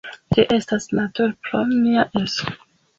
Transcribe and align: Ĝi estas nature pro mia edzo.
Ĝi 0.35 0.45
estas 0.55 0.89
nature 1.01 1.29
pro 1.47 1.63
mia 1.77 2.11
edzo. 2.25 2.55